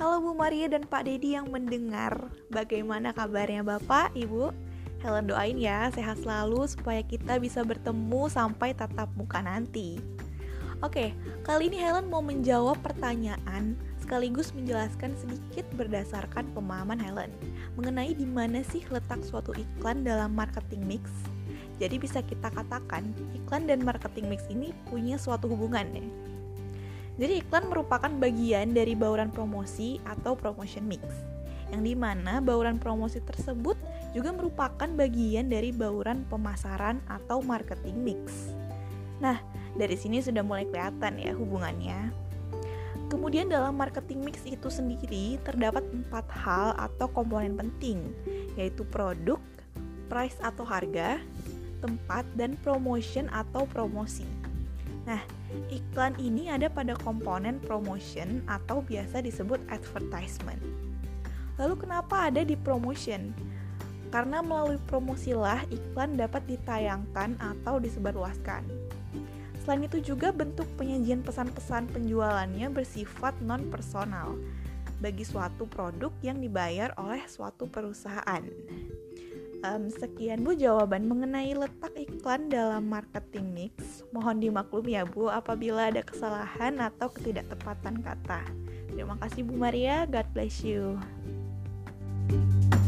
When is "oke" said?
10.80-11.12